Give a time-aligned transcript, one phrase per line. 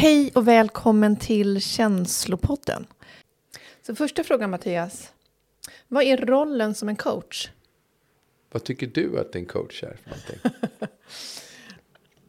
[0.00, 2.86] Hej och välkommen till Känslopodden.
[3.82, 5.12] Så första frågan Mattias.
[5.88, 7.50] Vad är rollen som en coach?
[8.50, 10.68] Vad tycker du att en coach är för någonting?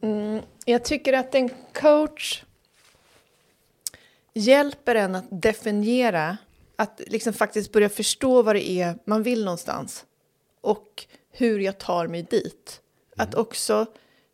[0.00, 2.44] mm, jag tycker att en coach
[4.34, 6.36] hjälper en att definiera,
[6.76, 10.04] att liksom faktiskt börja förstå vad det är man vill någonstans
[10.60, 12.80] och hur jag tar mig dit.
[13.16, 13.28] Mm.
[13.28, 13.86] Att också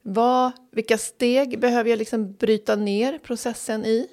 [0.09, 4.09] vad, vilka steg behöver jag liksom bryta ner processen i?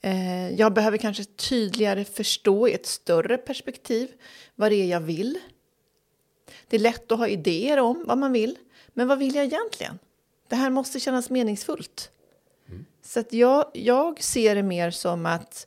[0.00, 4.08] Eh, jag behöver kanske tydligare förstå i ett större perspektiv
[4.54, 5.38] vad det är jag vill.
[6.68, 8.58] Det är lätt att ha idéer om vad man vill,
[8.88, 9.98] men vad vill jag egentligen?
[10.48, 12.10] Det här måste kännas meningsfullt.
[12.68, 12.86] Mm.
[13.02, 15.66] Så att jag, jag ser det mer som att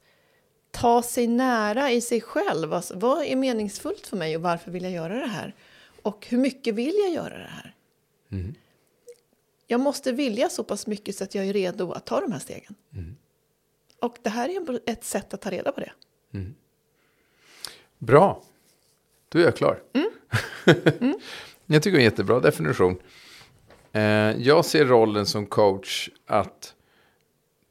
[0.72, 2.74] ta sig nära i sig själv.
[2.74, 5.56] Alltså, vad är meningsfullt för mig och varför vill jag göra det här?
[6.02, 7.76] Och hur mycket vill jag göra det här?
[8.32, 8.56] Mm
[9.72, 12.40] jag måste vilja så pass mycket så att jag är redo att ta de här
[12.40, 12.76] stegen.
[12.94, 13.16] Mm.
[14.00, 15.92] Och det här är ett sätt att ta reda på det.
[16.34, 16.56] Mm.
[17.98, 18.44] Bra,
[19.30, 19.82] då är jag klar.
[19.94, 20.10] Mm.
[21.00, 21.20] mm.
[21.66, 22.98] jag tycker det är en jättebra definition.
[23.92, 24.02] Eh,
[24.38, 26.74] jag ser rollen som coach att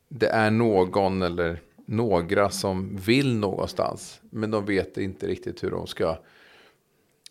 [0.08, 4.20] det är någon eller några som vill någonstans.
[4.30, 6.18] Men de vet inte riktigt hur de ska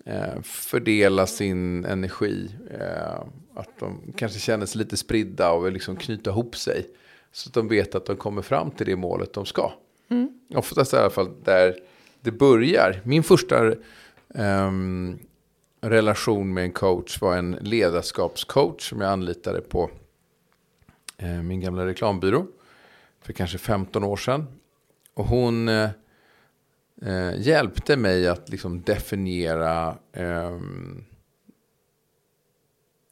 [0.07, 2.49] eh, fördela sin energi.
[2.71, 3.21] Eh,
[3.55, 6.87] att de kanske känner sig lite spridda och vill liksom knyta ihop sig.
[7.31, 9.71] Så att de vet att de kommer fram till det målet de ska.
[10.09, 10.29] Mm.
[10.55, 11.75] Oftast i alla fall där
[12.21, 13.01] det börjar.
[13.03, 13.73] Min första
[14.27, 15.19] um,
[15.81, 19.89] relation med en coach var en ledarskapscoach som jag anlitade på
[21.23, 22.45] uh, min gamla reklambyrå.
[23.21, 24.45] För kanske 15 år sedan.
[25.13, 25.69] Och hon
[27.05, 31.05] uh, hjälpte mig att liksom definiera um,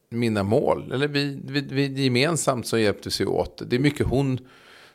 [0.09, 0.91] mina mål.
[0.91, 3.61] Eller vi, vi, vi gemensamt så hjälptes vi åt.
[3.69, 4.39] Det är mycket hon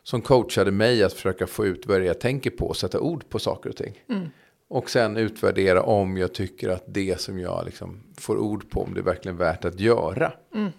[0.03, 3.39] som coachade mig att försöka få ut vad jag tänker på och sätta ord på
[3.39, 4.03] saker och ting.
[4.09, 4.29] Mm.
[4.69, 8.95] Och sen utvärdera om jag tycker att det som jag liksom får ord på, om
[8.95, 10.33] det är verkligen värt att göra.
[10.55, 10.71] Mm.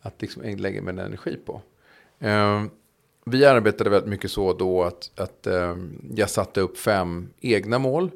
[0.00, 1.62] Att liksom lägga min energi på.
[2.18, 2.70] Um,
[3.24, 5.76] vi arbetade väldigt mycket så då att, att eh,
[6.14, 8.10] jag satte upp fem egna mål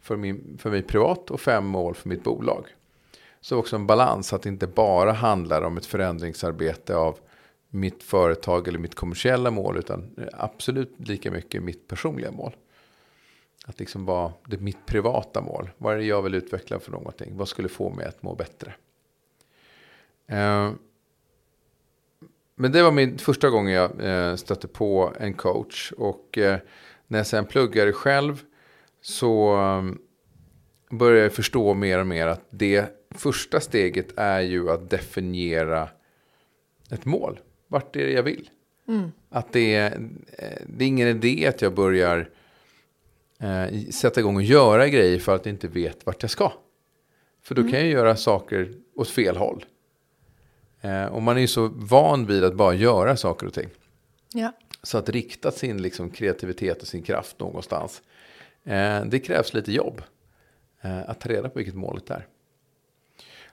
[0.00, 2.64] för, min, för mig privat och fem mål för mitt bolag.
[3.40, 7.18] Så också en balans att det inte bara handlar om ett förändringsarbete av
[7.68, 12.56] mitt företag eller mitt kommersiella mål utan absolut lika mycket mitt personliga mål.
[13.66, 15.70] Att liksom vara det mitt privata mål.
[15.78, 17.36] Vad är det jag vill utveckla för någonting?
[17.36, 18.74] Vad skulle få mig att må bättre?
[20.26, 20.70] Eh,
[22.60, 25.92] men det var min första gången jag eh, stötte på en coach.
[25.96, 26.58] Och eh,
[27.06, 28.42] när jag sen pluggade själv
[29.02, 29.56] så
[30.90, 35.88] började jag förstå mer och mer att det första steget är ju att definiera
[36.90, 37.40] ett mål.
[37.68, 38.50] Vart är det jag vill?
[38.88, 39.12] Mm.
[39.28, 40.08] Att det är,
[40.66, 42.30] det är ingen idé att jag börjar
[43.40, 46.52] eh, sätta igång och göra grejer för att jag inte vet vart jag ska.
[47.42, 47.72] För då mm.
[47.72, 49.64] kan jag göra saker åt fel håll.
[50.80, 53.68] Eh, och man är ju så van vid att bara göra saker och ting.
[54.32, 54.52] Ja.
[54.82, 58.02] Så att rikta sin liksom, kreativitet och sin kraft någonstans.
[58.64, 60.02] Eh, det krävs lite jobb.
[60.80, 62.26] Eh, att ta reda på vilket målet är.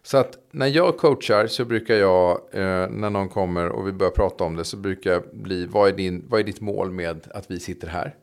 [0.01, 4.11] Så att när jag coachar så brukar jag, eh, när någon kommer och vi börjar
[4.11, 7.27] prata om det, så brukar jag bli, vad är, din, vad är ditt mål med
[7.33, 8.15] att vi sitter här?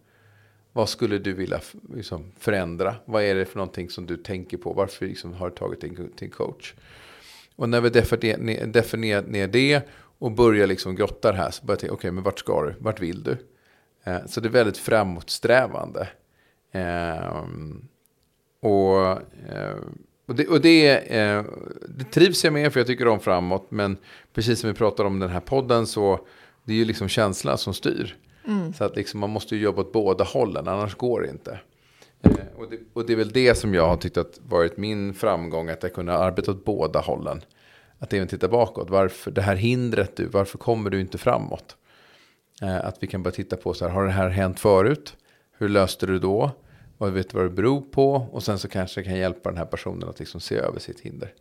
[0.72, 1.60] Vad skulle du vilja
[1.94, 2.94] liksom, förändra?
[3.04, 4.72] Vad är det för någonting som du tänker på?
[4.72, 6.74] Varför liksom, har du tagit din, din coach?
[7.56, 9.82] Och när vi definierar definier ner det
[10.18, 12.62] och börjar liksom grotta det här så börjar jag tänka, okej, okay, men vart ska
[12.62, 12.74] du?
[12.78, 13.36] Vart vill du?
[14.04, 16.08] Eh, så det är väldigt framåtsträvande.
[16.72, 17.44] Eh,
[18.60, 19.10] och
[19.48, 19.76] eh,
[20.26, 21.44] och, det, och det, eh,
[21.88, 23.66] det, trivs jag med för jag tycker om framåt.
[23.68, 23.96] Men
[24.32, 26.20] precis som vi pratar om den här podden så
[26.64, 28.16] det är ju liksom känslan som styr.
[28.46, 28.72] Mm.
[28.72, 31.60] Så att liksom man måste ju jobba åt båda hållen, annars går det inte.
[32.24, 35.14] Eh, och, det, och det är väl det som jag har tyckt att varit min
[35.14, 37.40] framgång, att jag kunde arbeta åt båda hållen.
[37.98, 41.76] Att även titta bakåt, varför det här hindret du, varför kommer du inte framåt?
[42.62, 45.16] Eh, att vi kan bara titta på så här, har det här hänt förut?
[45.58, 46.50] Hur löste du då?
[46.98, 50.08] Vad vet vad det beror på och sen så kanske kan hjälpa den här personen
[50.08, 51.32] att liksom se över sitt hinder.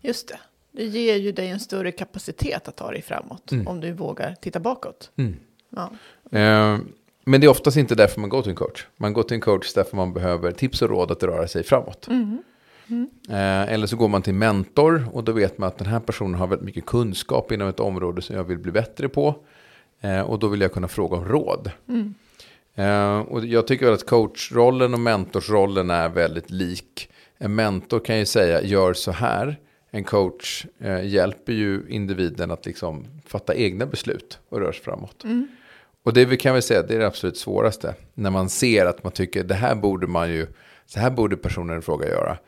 [0.00, 0.38] Just det.
[0.72, 3.66] Det ger ju dig en större kapacitet att ta dig framåt mm.
[3.66, 5.10] om du vågar titta bakåt.
[5.16, 5.36] Mm.
[5.70, 5.90] Ja.
[6.38, 6.78] Eh,
[7.28, 8.86] men det är oftast inte därför man går till en coach.
[8.96, 12.08] Man går till en coach därför man behöver tips och råd att röra sig framåt.
[12.08, 12.42] Mm.
[12.88, 13.10] Mm.
[13.28, 16.00] Eh, eller så går man till en mentor och då vet man att den här
[16.00, 19.34] personen har väldigt mycket kunskap inom ett område som jag vill bli bättre på.
[20.00, 21.70] Eh, och då vill jag kunna fråga om råd.
[21.88, 22.14] Mm.
[22.78, 27.08] Uh, och jag tycker att coachrollen och mentorsrollen är väldigt lik.
[27.38, 29.56] En mentor kan ju säga gör så här.
[29.90, 30.66] En coach
[31.04, 35.24] hjälper ju individen att liksom fatta egna beslut och röra sig framåt.
[36.06, 37.94] Och det vi kan väl säga, det är det absolut svåraste.
[38.14, 40.46] När man ser att man tycker, det här borde man ju,
[40.86, 42.38] så här borde personen i fråga göra.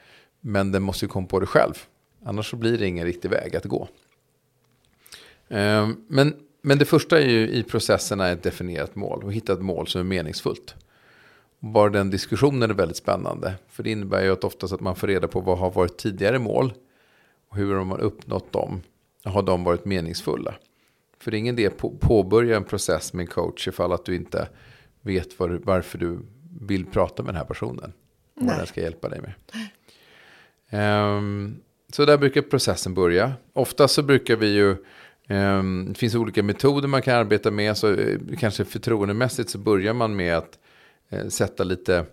[0.40, 1.74] Men den måste ju komma på det själv.
[2.24, 3.88] Annars så blir det ingen riktig väg att gå.
[5.48, 9.62] Eh, men, men det första är ju i processerna ett definierat mål och hitta ett
[9.62, 10.74] mål som är meningsfullt.
[11.58, 13.54] Bara den diskussionen är väldigt spännande.
[13.68, 16.38] För det innebär ju att oftast att man får reda på vad har varit tidigare
[16.38, 16.72] mål.
[17.48, 18.82] Och hur har man uppnått dem?
[19.24, 20.54] Har de varit meningsfulla?
[21.20, 24.16] För det är ingen idé att påbörja en process med en coach ifall att du
[24.16, 24.48] inte
[25.00, 26.18] vet var, varför du
[26.60, 27.92] vill prata med den här personen.
[28.34, 29.34] Och vad den ska hjälpa dig med.
[31.16, 31.60] Um,
[31.92, 33.32] så där brukar processen börja.
[33.52, 34.76] Ofta så brukar vi ju,
[35.28, 37.76] um, det finns olika metoder man kan arbeta med.
[37.76, 40.58] Så uh, kanske förtroendemässigt så börjar man med att
[41.12, 42.06] uh, sätta lite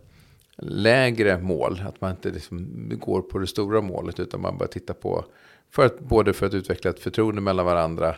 [0.57, 1.81] lägre mål.
[1.87, 5.25] Att man inte liksom går på det stora målet utan man börjar titta på,
[5.71, 8.15] för att, både för att utveckla ett förtroende mellan varandra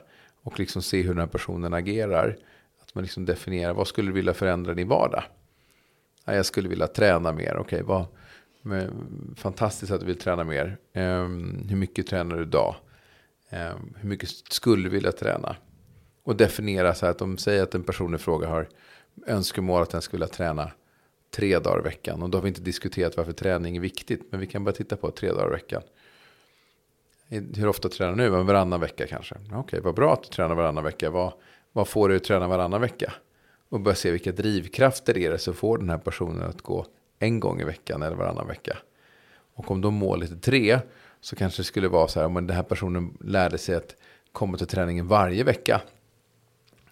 [0.47, 2.37] och liksom se hur den här personen agerar.
[2.81, 5.23] Att man liksom definierar vad skulle du vilja förändra i din vardag?
[6.25, 7.57] Ja, jag skulle vilja träna mer.
[7.57, 8.05] Okej, vad,
[9.35, 10.77] fantastiskt att du vill träna mer.
[10.95, 12.75] Um, hur mycket tränar du idag?
[13.51, 15.55] Um, hur mycket skulle du vilja träna?
[16.23, 18.69] Och definiera så här att de säger att en person i fråga har
[19.25, 20.71] önskemål att den skulle vilja träna
[21.35, 22.23] tre dagar i veckan.
[22.23, 24.27] Och då har vi inte diskuterat varför träning är viktigt.
[24.31, 25.81] Men vi kan bara titta på tre dagar i veckan.
[27.29, 28.29] Hur ofta tränar du nu?
[28.29, 29.35] Varannan vecka kanske.
[29.35, 31.09] Okej, okay, vad bra att du tränar varannan vecka.
[31.09, 31.33] Vad,
[31.71, 33.13] vad får du att träna varannan vecka?
[33.69, 36.85] Och börja se vilka drivkrafter är det som får den här personen att gå
[37.19, 38.77] en gång i veckan eller varannan vecka.
[39.53, 40.79] Och om då målet är tre
[41.21, 43.95] så kanske det skulle vara så här, om den här personen lärde sig att
[44.31, 45.81] komma till träningen varje vecka.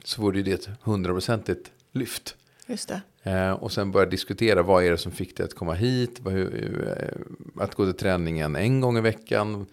[0.04, 2.36] Så vore det ett hundraprocentigt lyft.
[2.68, 3.32] Just det.
[3.32, 6.20] Eh, och sen börja diskutera vad är det som fick dig att komma hit.
[6.20, 9.66] Vad, hur, eh, att gå till träningen en gång i veckan.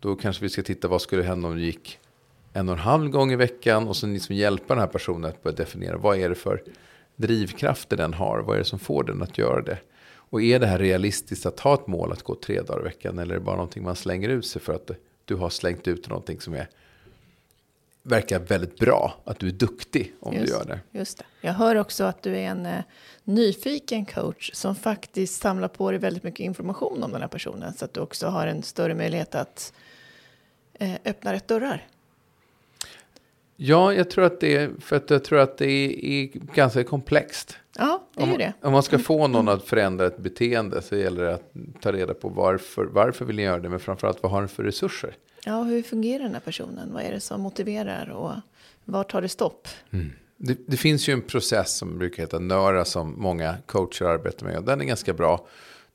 [0.00, 1.98] Då kanske vi ska titta vad skulle hända om du gick
[2.52, 3.88] en och en halv gång i veckan.
[3.88, 6.62] Och sen liksom hjälpa den här personen att börja definiera vad är det för
[7.16, 8.38] drivkrafter den har.
[8.38, 9.78] Vad är det som får den att göra det.
[10.30, 13.18] Och är det här realistiskt att ha ett mål att gå tre dagar i veckan.
[13.18, 14.90] Eller är det bara någonting man slänger ut sig för att
[15.24, 16.68] du har slängt ut någonting som är
[18.08, 19.14] verkar väldigt bra.
[19.24, 20.98] Att du är duktig om just, du gör det.
[20.98, 21.24] Just det.
[21.40, 22.82] Jag hör också att du är en eh,
[23.24, 27.72] nyfiken coach som faktiskt samlar på dig väldigt mycket information om den här personen.
[27.72, 29.72] Så att du också har en större möjlighet att
[30.78, 31.86] eh, öppna rätt dörrar.
[33.60, 36.84] Ja, jag tror att det är, för att jag tror att det är, är ganska
[36.84, 37.56] komplext.
[37.78, 38.52] Ja, det är om, det.
[38.60, 42.14] Om man ska få någon att förändra ett beteende så gäller det att ta reda
[42.14, 45.16] på varför, varför vill ni göra det, men framförallt vad har den för resurser?
[45.44, 46.92] Ja, hur fungerar den här personen?
[46.92, 48.32] Vad är det som motiverar och
[48.84, 49.68] var tar det stopp?
[49.90, 50.12] Mm.
[50.36, 54.56] Det, det, finns ju en process som brukar heta NÖRA som många coacher arbetar med
[54.58, 55.46] och den är ganska bra.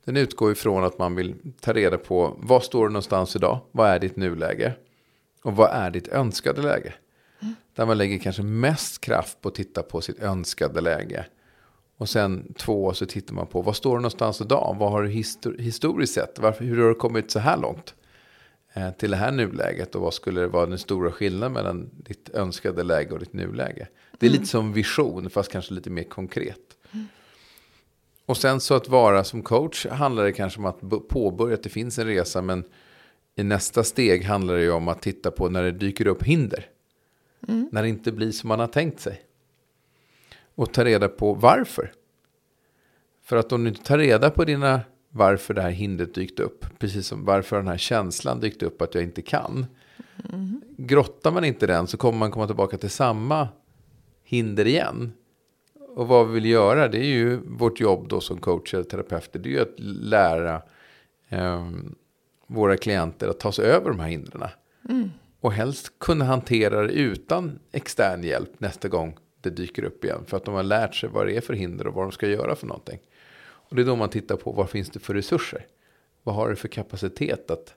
[0.04, 3.60] Den utgår ifrån att man vill ta reda på var står du någonstans idag?
[3.72, 4.74] Vad är ditt nuläge?
[5.42, 6.94] Och vad är ditt önskade läge?
[7.42, 7.54] Mm.
[7.74, 11.26] Där man lägger kanske mest kraft på att titta på sitt önskade läge.
[11.96, 14.76] Och sen två så tittar man på vad står du någonstans idag?
[14.78, 16.38] Vad har du histor historiskt sett?
[16.38, 17.94] Varför, hur har du kommit så här långt?
[18.72, 22.30] Eh, till det här nuläget och vad skulle det vara den stora skillnaden mellan ditt
[22.30, 23.88] önskade läge och ditt nuläge.
[24.18, 24.40] Det är mm.
[24.40, 26.73] lite som vision fast kanske lite mer konkret.
[28.26, 31.68] Och sen så att vara som coach handlar det kanske om att påbörja att det
[31.68, 32.64] finns en resa men
[33.36, 36.66] i nästa steg handlar det ju om att titta på när det dyker upp hinder.
[37.48, 37.68] Mm.
[37.72, 39.22] När det inte blir som man har tänkt sig.
[40.54, 41.92] Och ta reda på varför.
[43.24, 46.66] För att om du inte tar reda på dina varför det här hindret dykt upp.
[46.78, 49.66] Precis som varför den här känslan dykt upp att jag inte kan.
[50.32, 50.60] Mm.
[50.76, 53.48] Grottar man inte den så kommer man komma tillbaka till samma
[54.24, 55.12] hinder igen.
[55.94, 59.38] Och vad vi vill göra det är ju vårt jobb då som coacher och terapeuter.
[59.38, 60.62] Det är ju att lära
[61.28, 61.70] eh,
[62.46, 64.48] våra klienter att ta sig över de här hindren.
[64.88, 65.10] Mm.
[65.40, 70.24] Och helst kunna hantera det utan extern hjälp nästa gång det dyker upp igen.
[70.26, 72.28] För att de har lärt sig vad det är för hinder och vad de ska
[72.28, 72.98] göra för någonting.
[73.44, 75.66] Och det är då man tittar på vad finns det för resurser.
[76.22, 77.74] Vad har du för kapacitet att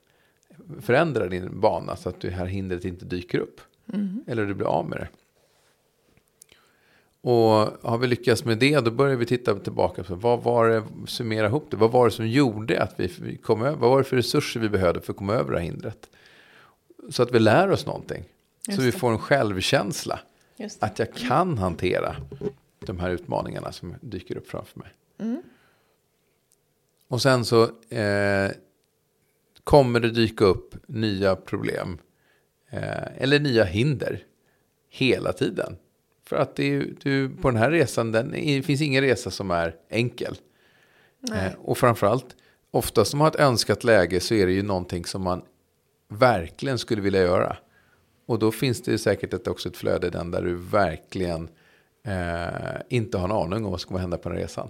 [0.82, 3.62] förändra din bana så att det här hindret inte dyker upp.
[3.94, 4.24] Mm.
[4.28, 5.08] Eller du blir av med det.
[7.28, 10.84] Och har vi lyckats med det, då börjar vi titta tillbaka på vad var det,
[11.08, 14.04] summera ihop det, vad var det som gjorde att vi kom över, vad var det
[14.04, 16.10] för resurser vi behövde för att komma över det här hindret.
[17.10, 18.24] Så att vi lär oss någonting.
[18.76, 20.20] Så vi får en självkänsla.
[20.80, 22.16] Att jag kan hantera
[22.80, 24.90] de här utmaningarna som dyker upp framför mig.
[25.18, 25.42] Mm.
[27.08, 28.52] Och sen så eh,
[29.64, 31.98] kommer det dyka upp nya problem.
[32.70, 34.24] Eh, eller nya hinder.
[34.90, 35.78] Hela tiden.
[36.28, 39.52] För att det är, du, på den här resan, den, det finns ingen resa som
[39.52, 40.36] är enkel.
[41.34, 42.36] Eh, och framförallt,
[42.72, 45.42] oftast om man har ett önskat läge så är det ju någonting som man
[46.10, 47.58] verkligen skulle vilja göra.
[48.26, 51.50] Och då finns det säkert ett, också ett flöde den där du verkligen
[52.06, 54.70] eh, inte har en aning om vad som kommer hända på den resan.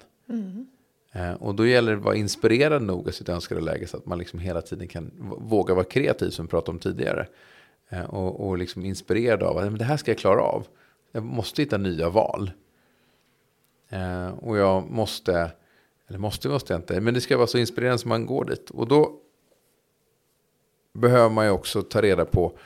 [1.14, 4.06] Eh, och då gäller det att vara inspirerad nog av sitt önskade läge så att
[4.06, 7.28] man liksom hela tiden kan våga vara kreativ som vi pratade om tidigare.
[7.90, 10.68] Eh, och, och liksom inspirerad av att "Men det här ska jag klara av.
[11.12, 12.52] Jag måste hitta nya val.
[13.90, 15.52] Eh, och jag måste,
[16.08, 18.70] eller måste måste jag inte, men det ska vara så inspirerande som man går dit.
[18.70, 19.20] Och då
[20.94, 22.58] behöver man ju också ta reda på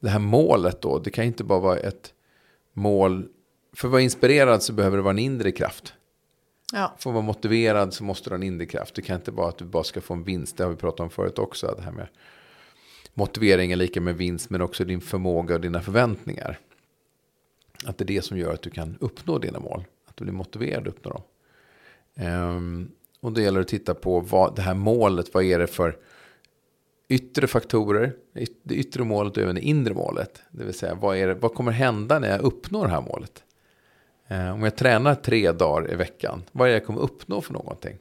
[0.00, 0.98] det här målet då.
[0.98, 2.14] Det kan inte bara vara ett
[2.72, 3.28] mål.
[3.72, 5.94] För att vara inspirerad så behöver det vara en inre kraft.
[6.72, 8.94] Ja, För att vara motiverad så måste du ha en inre kraft.
[8.94, 10.56] Det kan inte vara att du bara ska få en vinst.
[10.56, 11.74] Det har vi pratat om förut också.
[11.76, 12.08] Det här med
[13.14, 14.50] motivering är lika med vinst.
[14.50, 16.58] Men också din förmåga och dina förväntningar.
[17.86, 19.84] Att det är det som gör att du kan uppnå dina mål.
[20.08, 21.22] Att du blir motiverad att uppnå dem.
[22.16, 25.34] Ehm, och då gäller det att titta på vad det här målet.
[25.34, 25.96] Vad är det för
[27.08, 28.12] yttre faktorer.
[28.34, 30.42] yt- Det yttre målet och även det inre målet.
[30.50, 33.42] Det vill säga vad, är det, vad kommer hända när jag uppnår det här målet.
[34.28, 37.52] Ehm, om jag tränar tre dagar i veckan, vad är det jag kommer uppnå för
[37.52, 37.98] någonting?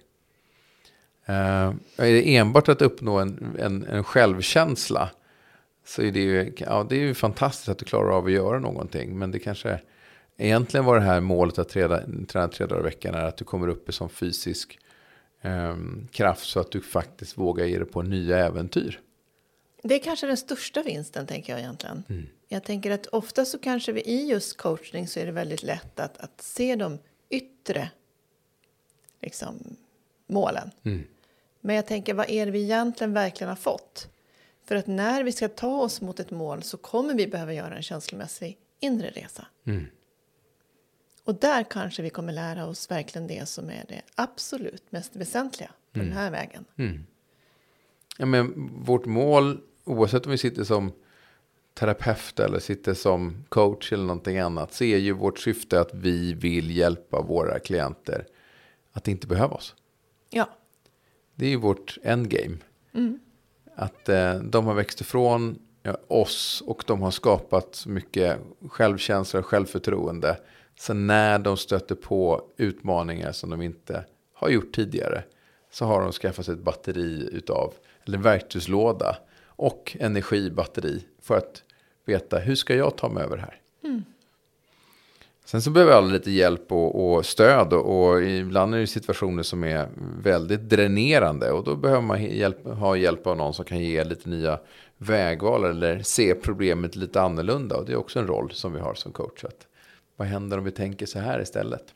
[1.25, 5.09] Ehm, är det enbart att uppnå en, en, en självkänsla
[5.89, 8.59] så är det, ju, ja, det är ju fantastiskt att du klarar av att göra
[8.59, 9.17] någonting.
[9.19, 9.79] Men det kanske
[10.37, 13.45] egentligen var det här målet att träna, träna tre dagar i veckan är att du
[13.45, 14.79] kommer upp i sån fysisk
[15.41, 15.75] eh,
[16.11, 18.99] kraft så att du faktiskt vågar ge dig på nya äventyr.
[19.83, 22.03] det är kanske den största vinsten tänker jag egentligen.
[22.09, 22.27] Mm.
[22.47, 25.99] Jag tänker att ofta så kanske vi i just coachning så är det väldigt lätt
[25.99, 27.89] att, att se de yttre
[29.21, 29.77] liksom,
[30.27, 30.71] målen.
[30.83, 31.03] Mm.
[31.61, 34.09] Men jag tänker, vad är det vi egentligen verkligen har fått?
[34.69, 37.75] För att när vi ska ta oss mot ett mål så kommer vi behöva göra
[37.75, 39.47] en känslomässig inre resa.
[39.65, 39.85] Mm.
[41.23, 45.71] Och där kanske vi kommer lära oss verkligen det som är det absolut mest väsentliga
[45.91, 46.65] på den här vägen.
[48.17, 50.91] Ja, men vårt mål, oavsett om vi sitter som
[51.73, 56.33] terapeut eller sitter som coach eller någonting annat, så är ju vårt syfte att vi
[56.33, 58.25] vill hjälpa våra klienter
[58.91, 59.75] att inte behöva oss.
[60.29, 60.49] Ja,
[61.35, 62.57] Det är ju vårt endgame.
[63.79, 69.45] Att eh, de har växt ifrån ja, oss och de har skapat mycket självkänsla och
[69.45, 70.37] självförtroende.
[70.79, 75.23] Så när de stöter på utmaningar som de inte har gjort tidigare
[75.71, 77.73] så har de skaffat sig ett batteri utav,
[78.05, 81.63] eller en verktygslåda och energibatteri för att
[82.05, 83.61] veta hur ska jag ta mig över det här.
[83.83, 84.03] Mm.
[85.49, 89.43] Sen så behöver alla lite hjälp och, och stöd och, och ibland är det situationer
[89.43, 89.89] som är
[90.23, 94.29] väldigt dränerande och då behöver man hjälp, ha hjälp av någon som kan ge lite
[94.29, 94.59] nya
[94.97, 98.93] vägval eller se problemet lite annorlunda och det är också en roll som vi har
[98.93, 99.43] som coach.
[99.43, 99.67] Att
[100.15, 101.93] vad händer om vi tänker så här istället?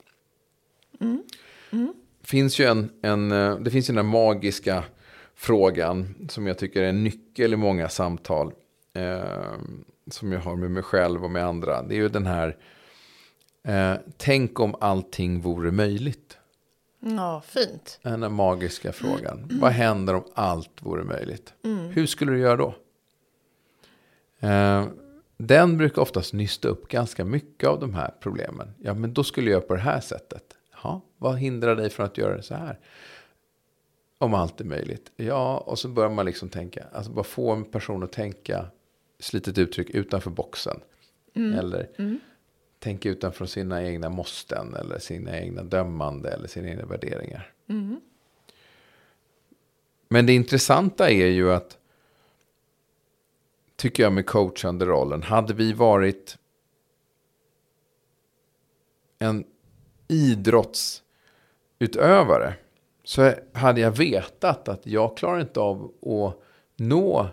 [2.23, 4.83] Finns ju en, en, eh, det finns ju den här magiska
[5.35, 8.51] frågan som jag tycker är en nyckel i många samtal
[8.93, 9.23] eh,
[10.11, 11.81] som jag har med mig själv och med andra.
[11.81, 12.57] Det är ju den här
[13.63, 16.37] Eh, tänk om allting vore möjligt.
[16.99, 17.99] ja fint.
[18.01, 19.47] Den magiska frågan.
[19.61, 21.53] Vad händer om allt vore möjligt?
[21.89, 22.75] Hur skulle du göra då?
[24.47, 24.85] Eh,
[25.37, 28.67] den brukar oftast nysta upp ganska mycket av de här problemen.
[28.81, 30.43] Ja, men då skulle jag göra på det här sättet.
[30.83, 32.79] Ja, vad hindrar dig från att göra det så här?
[34.17, 35.11] Om allt är möjligt.
[35.15, 36.85] Ja, och så börjar man liksom tänka.
[36.93, 38.65] Alltså bara få en person att tänka,
[39.19, 40.79] slitet uttryck, utanför boxen.
[41.35, 41.89] Eller
[42.83, 47.53] tänka utanför sina egna måsten eller sina egna dömande eller sina egna värderingar.
[50.09, 51.77] Men det intressanta är ju att,
[53.75, 56.37] tycker jag med coachande rollen, hade vi varit
[59.19, 59.45] en
[60.07, 62.53] idrottsutövare
[63.03, 66.39] så hade jag vetat att jag klarar inte av att
[66.75, 67.27] nå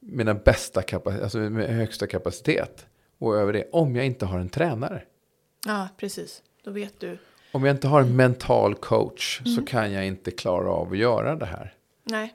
[0.00, 2.86] mina bästa kapacitet, alltså med högsta kapacitet
[3.18, 5.02] och över det om jag inte har en tränare.
[5.66, 6.42] Ja, precis.
[6.64, 7.18] Då vet du.
[7.52, 11.36] Om jag inte har en mental coach så kan jag inte klara av att göra
[11.36, 11.74] det här.
[12.04, 12.34] Nej,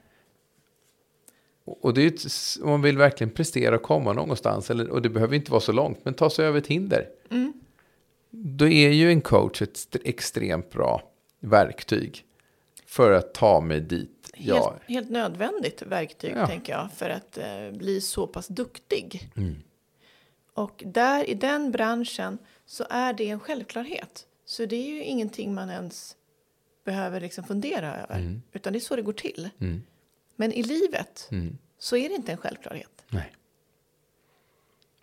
[1.66, 2.24] Och det är ju ett,
[2.64, 5.72] om man vill verkligen prestera och komma någonstans, eller, och det behöver inte vara så
[5.72, 7.10] långt, men ta sig över ett hinder.
[8.30, 11.02] Då är ju en coach ett extremt bra
[11.40, 12.26] verktyg
[12.86, 14.32] för att ta mig dit.
[14.34, 16.48] helt, helt nödvändigt verktyg Ja.
[16.48, 19.32] tänker jag för att eh, bli så pass duktig.
[19.36, 19.56] Mm.
[20.54, 24.28] Och där i den branschen så är det en självklarhet.
[24.46, 26.16] Så det är ju ingenting man ens
[26.86, 28.42] behöver liksom fundera över.
[28.52, 29.50] Utan det är så det går till.
[29.60, 29.82] Mm.
[30.36, 31.58] Men i livet Mm.
[31.78, 33.04] så är det inte en självklarhet.
[33.10, 33.32] nej.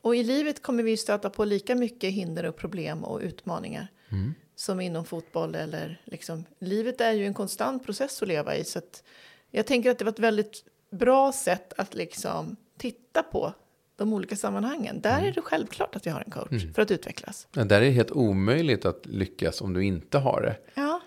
[0.01, 3.89] Och i livet kommer vi stöta på lika mycket hinder och problem och utmaningar.
[4.09, 4.35] Mm.
[4.55, 6.45] Som inom fotboll eller liksom.
[6.59, 8.65] Livet är ju en konstant process att leva i.
[8.65, 9.03] Så att
[9.51, 13.53] jag tänker att det var ett väldigt bra sätt att liksom titta på
[13.99, 15.01] de olika sammanhangen.
[15.01, 17.47] Där är det självklart att vi har en coach för att utvecklas.
[17.53, 20.57] Men där är det helt omöjligt att lyckas om du inte har det.
[20.75, 21.01] Ja,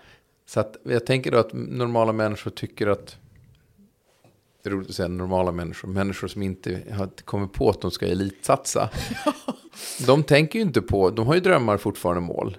[0.46, 3.16] Så att jag tänker då att normala människor tycker att
[4.62, 7.90] det är roligt att säga normala människor, människor som inte har kommit på att de
[7.90, 8.90] ska elitsatsa.
[10.06, 12.56] De tänker ju inte på, de har ju drömmar fortfarande mål.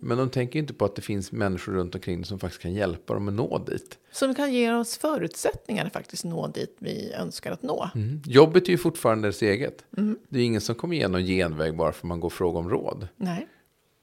[0.00, 3.14] Men de tänker inte på att det finns människor runt omkring som faktiskt kan hjälpa
[3.14, 3.98] dem att nå dit.
[4.12, 7.90] som kan ge oss förutsättningar att faktiskt nå dit vi önskar att nå.
[7.94, 8.22] Mm.
[8.26, 9.84] Jobbet är ju fortfarande deras eget.
[10.28, 12.60] Det är ingen som kommer ge någon genväg bara för att man går och frågar
[12.60, 13.08] om råd.
[13.16, 13.46] Nej.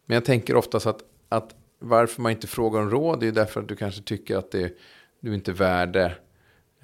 [0.05, 3.61] Men jag tänker oftast att, att varför man inte frågar om råd är ju därför
[3.61, 4.77] att du kanske tycker att det,
[5.19, 6.15] du inte är värd det.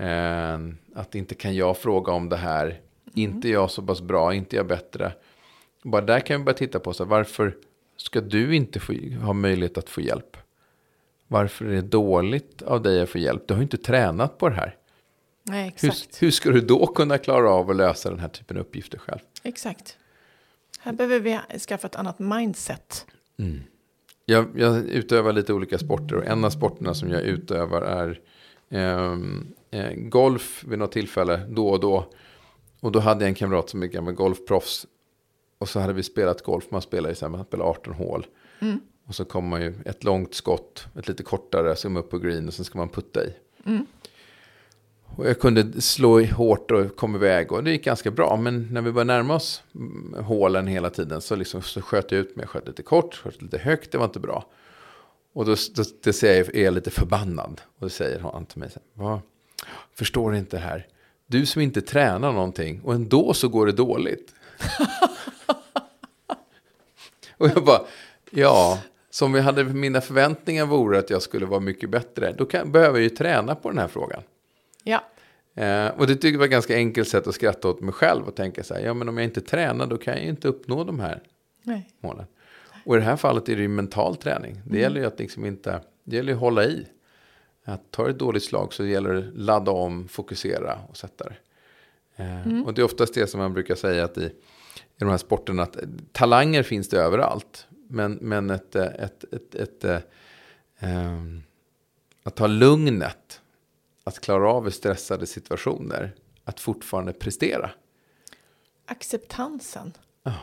[0.06, 0.60] Eh,
[0.96, 2.82] att inte kan jag fråga om det här.
[3.14, 5.14] Inte jag så pass bra, inte jag bättre.
[5.84, 7.56] Bara där kan vi börja titta på så här, varför
[8.02, 10.38] ska du inte få, ha möjlighet att få hjälp?
[11.28, 13.48] Varför är det dåligt av dig att få hjälp?
[13.48, 14.76] Du har ju inte tränat på det här.
[15.44, 16.22] Nej, Hur, exakt.
[16.22, 19.20] hur ska du då kunna klara av att lösa den här typen av uppgifter själv?
[19.44, 19.98] Exakt.
[20.80, 23.06] Här behöver vi skaffa ett annat mindset.
[24.26, 28.20] Jag, jag utövar lite olika sporter och en av sporterna som jag utövar är
[28.70, 32.14] ehm, eh, golf vid något tillfälle då och då.
[32.80, 34.88] Och då hade jag en kamrat som är gammal golfproffs.
[35.60, 38.26] Och så hade vi spelat golf, man spelar här, man spelar 18 hål.
[39.08, 42.48] Och så kommer man ju ett långt skott, ett lite kortare som upp på green
[42.48, 43.34] och sen ska man putta i.
[45.16, 48.38] Och jag kunde slå i hårt och kom iväg och det gick ganska bra.
[48.38, 52.22] Men när vi började närma oss mm, hålen hela tiden så, liksom, så sköt jag
[52.22, 52.44] ut mig.
[52.44, 54.46] Jag sköt lite kort, sköt lite högt, det var inte bra.
[55.34, 57.62] Och då, då, då säger jag, är jag lite förbannad.
[57.76, 59.20] Och då säger han till mig, "Vad?
[59.94, 60.88] förstår inte det här.
[61.28, 64.34] Du som inte tränar någonting och ändå så går det dåligt.
[67.40, 67.82] och jag bara,
[68.30, 68.80] ja,
[69.10, 72.34] som vi hade mina förväntningar vore att jag skulle vara mycket bättre.
[72.38, 74.22] Då kan, behöver jag ju träna på den här frågan.
[74.84, 75.04] Ja,
[75.60, 78.28] Eh, och det tycker jag var ett ganska enkelt sätt att skratta åt mig själv
[78.28, 80.48] och tänka så här, ja men om jag inte tränar då kan jag ju inte
[80.48, 81.24] uppnå de här
[81.64, 81.90] nej.
[82.00, 82.26] målen.
[82.86, 84.62] Och i det här fallet är det ju mental träning.
[84.66, 86.86] Det gäller ju att liksom inte, det gäller ju att hålla i.
[87.64, 91.36] Att tar ett dåligt slag så gäller det att ladda om, fokusera och sätta det.
[92.24, 94.32] Eh, Och det är oftast det som man brukar säga att i,
[95.00, 95.78] i de här sporterna att
[96.12, 97.68] talanger finns det överallt.
[97.88, 100.04] Men, men ett, eh, ett, ett, ett,
[100.80, 101.44] ehm,
[102.24, 103.42] att ha lugnet,
[104.04, 107.72] att klara av stressade situationer, att fortfarande prestera.
[108.86, 109.94] Acceptansen.
[110.24, 110.34] Ja.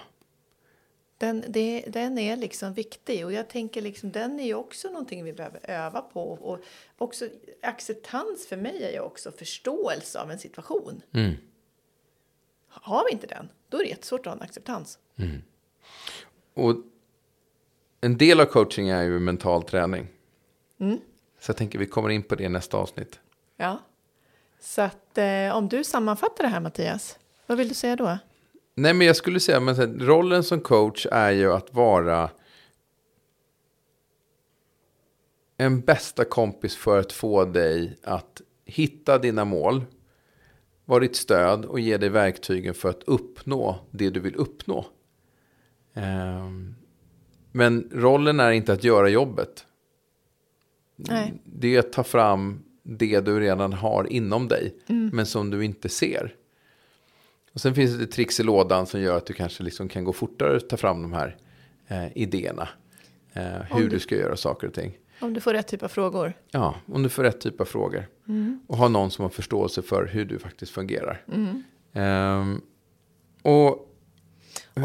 [1.19, 5.25] Den, det, den är liksom viktig och jag tänker liksom den är ju också någonting
[5.25, 6.33] vi behöver öva på.
[6.33, 6.59] Och
[6.99, 7.29] också
[7.62, 11.03] acceptans för mig är ju också förståelse av en situation.
[11.12, 11.35] Mm.
[12.82, 14.98] Har vi inte den, då är det jättesvårt att ha en acceptans.
[16.54, 16.76] Och
[18.00, 20.08] en del av coaching är ju mental träning.
[20.80, 20.98] Mm.
[21.40, 23.20] Så jag tänker vi kommer in på det i nästa avsnitt.
[23.56, 23.78] Ja.
[24.60, 28.18] Så att eh, om du sammanfattar det här Mattias, vad vill du säga då?
[28.74, 32.30] Nej men jag skulle säga, men här, rollen som coach är ju att vara
[35.56, 39.84] en bästa kompis för att få dig att hitta dina mål,
[40.88, 44.87] vara ditt stöd och ge dig verktygen för att uppnå det du vill uppnå.
[45.94, 46.75] Ehm,
[47.53, 49.66] Men rollen är inte att göra jobbet.
[50.96, 51.35] Nej.
[51.44, 54.75] Det är att ta fram det du redan har inom dig,
[55.12, 56.35] men som du inte ser.
[57.53, 60.12] Och sen finns det tricks i lådan som gör att du kanske liksom kan gå
[60.12, 61.37] fortare och ta fram de här
[61.88, 62.68] eh, idéerna.
[63.33, 64.99] Eh, hur du- du ska göra saker och ting.
[65.20, 66.33] Om du får rätt typ av frågor.
[66.50, 68.09] Ja, om du får rätt typ av frågor.
[68.66, 71.24] Och ha någon som har förståelse för hur du faktiskt fungerar.
[71.92, 72.61] Ehm,
[73.42, 73.92] och,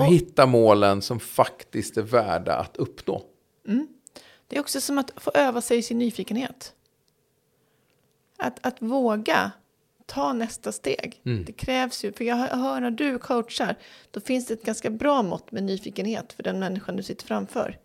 [0.10, 3.24] hitta målen som faktiskt är värda att uppnå.
[4.48, 6.74] Det är också som att få öva sig i sin nyfikenhet.
[8.38, 9.52] Att, att våga
[10.06, 11.20] ta nästa steg.
[11.46, 13.78] Det krävs ju, för jag hör när du coachar,
[14.12, 17.78] då finns det ett ganska bra mått med nyfikenhet för den människan du sitter framför.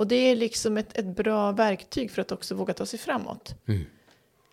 [0.00, 3.54] Och det är liksom ett, ett bra verktyg för att också våga ta sig framåt.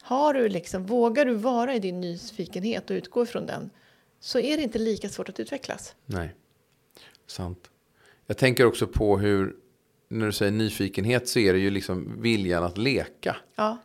[0.01, 3.69] Har du liksom, vågar du vara i din nyfikenhet och utgå ifrån den,
[4.19, 5.95] så är det inte lika svårt att utvecklas.
[6.05, 6.35] Nej,
[7.27, 7.71] sant.
[8.25, 9.55] Jag tänker också på hur,
[10.07, 13.35] när du säger nyfikenhet så är det ju liksom viljan att leka.
[13.55, 13.77] Ja,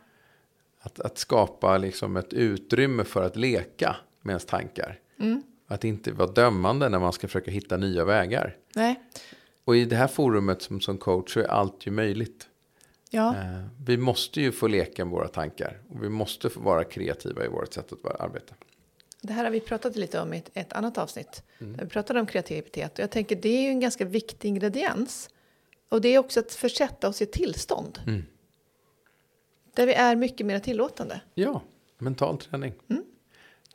[0.79, 4.99] Att, att skapa liksom ett utrymme för att leka med ens tankar.
[5.67, 8.57] Att inte vara dömande när man ska försöka hitta nya vägar.
[8.75, 8.99] nej,
[9.65, 12.47] Och i det här forumet som, som coach så är allt ju möjligt.
[13.09, 13.35] ja.
[13.35, 15.81] Eh, vi måste ju få leka med våra tankar.
[15.89, 18.55] Och vi måste få vara kreativa i vårt sätt att arbeta.
[19.21, 21.43] Det här har vi pratat lite om i ett, ett annat avsnitt.
[21.59, 22.93] Där vi pratade om kreativitet.
[22.93, 25.29] Och jag tänker det är ju en ganska viktig ingrediens.
[25.89, 27.99] Och det är också att försätta oss i tillstånd.
[29.73, 31.21] Där vi är mycket mer tillåtande.
[31.33, 31.61] Ja,
[31.97, 32.73] mental träning.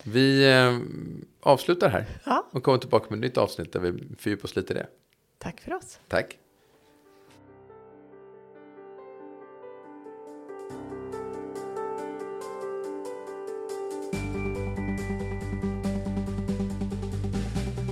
[0.02, 0.78] Vi eh,
[1.40, 2.06] avslutar här.
[2.24, 2.46] Ja.
[2.50, 4.86] Och kommer tillbaka med ett nytt avsnitt där vi fördjupar oss lite i det.
[5.38, 5.98] Tack för oss.
[6.08, 6.38] Tack.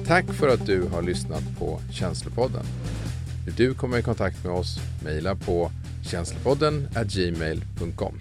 [0.07, 2.65] Tack för att du har lyssnat på Känslopodden.
[3.47, 4.79] Vill du komma i kontakt med oss?
[5.05, 5.71] Mejla på
[6.11, 8.19] känslopodden gmail.com.